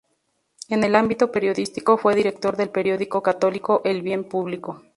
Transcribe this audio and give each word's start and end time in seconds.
En 0.67 0.83
el 0.83 0.95
ámbito 0.95 1.31
periodístico, 1.31 1.95
fue 1.95 2.15
director 2.15 2.57
del 2.57 2.69
periódico 2.71 3.21
católico 3.21 3.83
"El 3.85 4.01
Bien 4.01 4.23
Público". 4.23 4.81